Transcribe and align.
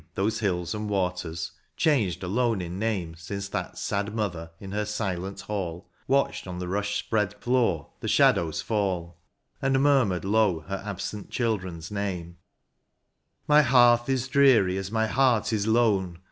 Those 0.15 0.39
hills 0.39 0.73
and 0.73 0.89
waters, 0.89 1.51
changed 1.77 2.23
alone 2.23 2.59
in 2.59 2.79
name 2.79 3.13
Since 3.15 3.49
that 3.49 3.77
sad 3.77 4.15
mother, 4.15 4.49
in 4.59 4.71
her 4.71 4.83
silent 4.83 5.41
hall. 5.41 5.91
Watched 6.07 6.47
on 6.47 6.57
the 6.57 6.67
rush 6.67 6.97
spread 6.97 7.35
floor 7.35 7.91
the 7.99 8.07
shadows 8.07 8.63
fall. 8.63 9.19
And 9.61 9.79
murmured 9.79 10.25
low 10.25 10.61
her 10.61 10.81
absent 10.83 11.29
children's 11.29 11.91
name:'' 11.91 12.37
My 13.47 13.61
hearth 13.61 14.09
is 14.09 14.27
dreary 14.27 14.75
as 14.75 14.89
my 14.91 15.05
heart 15.05 15.53
is 15.53 15.67
lone. 15.67 16.17